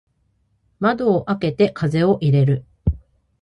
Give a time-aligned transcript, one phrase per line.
[0.79, 2.65] 窓を開けて風を入れる。